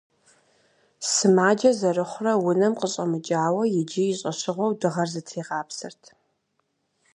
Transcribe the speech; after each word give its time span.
Сымаджэ 1.11 1.71
зэрыхъурэ 1.79 2.33
унэм 2.47 2.73
къыщӏэмыкӏауэ, 2.79 3.63
иджы 3.79 4.03
и 4.11 4.15
щӏэщыгъуэу 4.19 4.77
дыгъэр 4.79 5.07
зытригъапсэрт. 5.13 6.03